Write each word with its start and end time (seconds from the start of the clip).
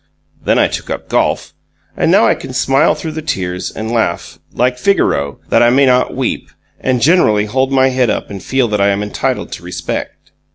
Then 0.43 0.57
I 0.57 0.67
took 0.67 0.89
up 0.89 1.09
golf, 1.09 1.53
and 1.95 2.09
now 2.09 2.25
I 2.25 2.33
can 2.33 2.53
smile 2.53 2.95
through 2.95 3.11
the 3.11 3.21
tears 3.21 3.69
and 3.69 3.91
laugh, 3.91 4.39
like 4.51 4.79
Figaro, 4.79 5.39
that 5.49 5.61
I 5.61 5.69
may 5.69 5.85
not 5.85 6.15
weep, 6.15 6.49
and 6.79 7.03
generally 7.03 7.45
hold 7.45 7.71
my 7.71 7.89
head 7.89 8.09
up 8.09 8.31
and 8.31 8.41
feel 8.41 8.67
that 8.69 8.81
I 8.81 8.87
am 8.89 9.03
entitled 9.03 9.51
to 9.51 9.63
respect. 9.63 10.31